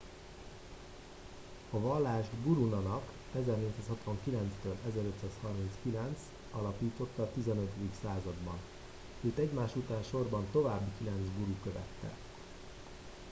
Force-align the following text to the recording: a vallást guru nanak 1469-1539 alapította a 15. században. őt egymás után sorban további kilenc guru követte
a 1.71 1.79
vallást 1.79 2.29
guru 2.43 2.65
nanak 2.69 3.11
1469-1539 3.35 4.71
alapította 6.51 7.23
a 7.23 7.31
15. 7.33 7.69
században. 8.03 8.57
őt 9.21 9.37
egymás 9.37 9.75
után 9.75 10.03
sorban 10.03 10.45
további 10.51 10.91
kilenc 10.97 11.27
guru 11.37 11.55
követte 11.63 12.13